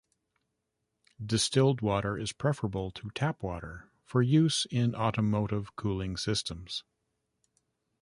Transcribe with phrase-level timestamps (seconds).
[1.23, 6.83] Distilled water is preferable to tap water for use in automotive cooling systems.